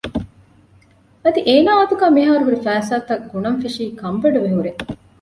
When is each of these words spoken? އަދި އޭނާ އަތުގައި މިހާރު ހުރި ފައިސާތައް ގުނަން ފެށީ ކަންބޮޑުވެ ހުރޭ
އަދި 1.23 1.39
އޭނާ 1.47 1.71
އަތުގައި 1.79 2.13
މިހާރު 2.17 2.41
ހުރި 2.47 2.59
ފައިސާތައް 2.65 3.25
ގުނަން 3.31 3.59
ފެށީ 3.61 3.83
ކަންބޮޑުވެ 4.01 4.49
ހުރޭ 4.55 4.71